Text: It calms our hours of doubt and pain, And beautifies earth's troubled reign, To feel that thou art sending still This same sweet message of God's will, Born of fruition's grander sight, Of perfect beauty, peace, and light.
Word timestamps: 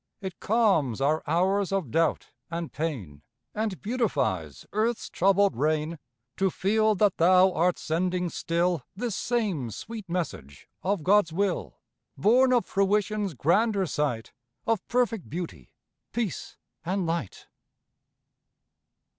It 0.19 0.39
calms 0.39 0.99
our 0.99 1.21
hours 1.27 1.71
of 1.71 1.91
doubt 1.91 2.31
and 2.49 2.71
pain, 2.73 3.21
And 3.53 3.79
beautifies 3.83 4.65
earth's 4.73 5.11
troubled 5.11 5.55
reign, 5.55 5.99
To 6.37 6.49
feel 6.49 6.95
that 6.95 7.17
thou 7.17 7.51
art 7.53 7.77
sending 7.77 8.29
still 8.29 8.81
This 8.95 9.15
same 9.15 9.69
sweet 9.69 10.09
message 10.09 10.67
of 10.81 11.03
God's 11.03 11.31
will, 11.31 11.77
Born 12.17 12.51
of 12.51 12.65
fruition's 12.65 13.35
grander 13.35 13.85
sight, 13.85 14.33
Of 14.65 14.87
perfect 14.87 15.29
beauty, 15.29 15.71
peace, 16.13 16.57
and 16.83 17.05
light. 17.05 17.45